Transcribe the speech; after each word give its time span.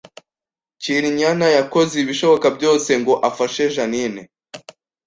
Cyrinyana 0.81 1.47
yakoze 1.57 1.93
ibishoboka 2.03 2.47
byose 2.57 2.89
ngo 3.01 3.13
afashe 3.29 3.63
Jeaninne 3.73 4.21